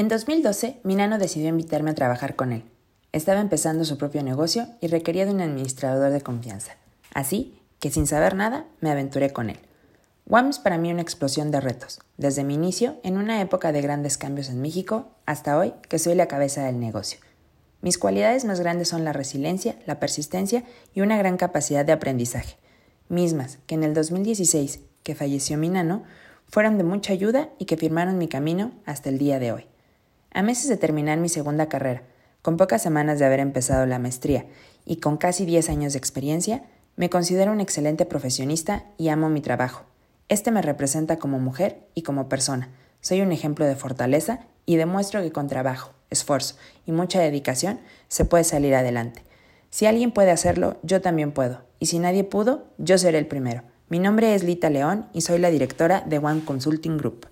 En 0.00 0.08
2012, 0.08 0.80
Minano 0.82 1.18
decidió 1.18 1.50
invitarme 1.50 1.90
a 1.90 1.94
trabajar 1.94 2.34
con 2.34 2.52
él. 2.52 2.64
Estaba 3.12 3.38
empezando 3.38 3.84
su 3.84 3.98
propio 3.98 4.22
negocio 4.22 4.66
y 4.80 4.86
requería 4.86 5.26
de 5.26 5.32
un 5.32 5.42
administrador 5.42 6.10
de 6.10 6.22
confianza. 6.22 6.72
Así 7.12 7.60
que 7.80 7.90
sin 7.90 8.06
saber 8.06 8.34
nada, 8.34 8.64
me 8.80 8.90
aventuré 8.90 9.30
con 9.34 9.50
él. 9.50 9.58
WAM 10.24 10.48
es 10.48 10.58
para 10.58 10.78
mí 10.78 10.90
una 10.90 11.02
explosión 11.02 11.50
de 11.50 11.60
retos, 11.60 12.00
desde 12.16 12.44
mi 12.44 12.54
inicio 12.54 12.96
en 13.02 13.18
una 13.18 13.42
época 13.42 13.72
de 13.72 13.82
grandes 13.82 14.16
cambios 14.16 14.48
en 14.48 14.62
México 14.62 15.10
hasta 15.26 15.58
hoy 15.58 15.74
que 15.90 15.98
soy 15.98 16.14
la 16.14 16.28
cabeza 16.28 16.64
del 16.64 16.80
negocio. 16.80 17.20
Mis 17.82 17.98
cualidades 17.98 18.46
más 18.46 18.58
grandes 18.58 18.88
son 18.88 19.04
la 19.04 19.12
resiliencia, 19.12 19.76
la 19.84 20.00
persistencia 20.00 20.64
y 20.94 21.02
una 21.02 21.18
gran 21.18 21.36
capacidad 21.36 21.84
de 21.84 21.92
aprendizaje, 21.92 22.56
mismas 23.10 23.58
que 23.66 23.74
en 23.74 23.84
el 23.84 23.92
2016, 23.92 24.80
que 25.02 25.14
falleció 25.14 25.58
mi 25.58 25.68
nano, 25.68 26.04
fueron 26.48 26.78
de 26.78 26.84
mucha 26.84 27.12
ayuda 27.12 27.50
y 27.58 27.66
que 27.66 27.76
firmaron 27.76 28.16
mi 28.16 28.28
camino 28.28 28.72
hasta 28.86 29.10
el 29.10 29.18
día 29.18 29.38
de 29.38 29.52
hoy. 29.52 29.66
A 30.32 30.42
meses 30.42 30.68
de 30.68 30.76
terminar 30.76 31.18
mi 31.18 31.28
segunda 31.28 31.68
carrera, 31.68 32.02
con 32.40 32.56
pocas 32.56 32.82
semanas 32.82 33.18
de 33.18 33.24
haber 33.24 33.40
empezado 33.40 33.84
la 33.86 33.98
maestría 33.98 34.46
y 34.84 34.96
con 34.96 35.16
casi 35.16 35.44
10 35.44 35.68
años 35.68 35.92
de 35.92 35.98
experiencia, 35.98 36.62
me 36.94 37.10
considero 37.10 37.50
un 37.50 37.60
excelente 37.60 38.06
profesionista 38.06 38.84
y 38.96 39.08
amo 39.08 39.28
mi 39.28 39.40
trabajo. 39.40 39.84
Este 40.28 40.52
me 40.52 40.62
representa 40.62 41.18
como 41.18 41.40
mujer 41.40 41.80
y 41.94 42.02
como 42.02 42.28
persona. 42.28 42.68
Soy 43.00 43.22
un 43.22 43.32
ejemplo 43.32 43.66
de 43.66 43.74
fortaleza 43.74 44.40
y 44.66 44.76
demuestro 44.76 45.20
que 45.20 45.32
con 45.32 45.48
trabajo, 45.48 45.92
esfuerzo 46.10 46.54
y 46.86 46.92
mucha 46.92 47.20
dedicación 47.20 47.80
se 48.06 48.24
puede 48.24 48.44
salir 48.44 48.76
adelante. 48.76 49.24
Si 49.70 49.86
alguien 49.86 50.12
puede 50.12 50.30
hacerlo, 50.30 50.76
yo 50.84 51.00
también 51.00 51.32
puedo. 51.32 51.62
Y 51.80 51.86
si 51.86 51.98
nadie 51.98 52.22
pudo, 52.22 52.66
yo 52.78 52.98
seré 52.98 53.18
el 53.18 53.26
primero. 53.26 53.62
Mi 53.88 53.98
nombre 53.98 54.36
es 54.36 54.44
Lita 54.44 54.70
León 54.70 55.08
y 55.12 55.22
soy 55.22 55.38
la 55.40 55.50
directora 55.50 56.02
de 56.06 56.18
One 56.18 56.44
Consulting 56.44 56.98
Group. 56.98 57.26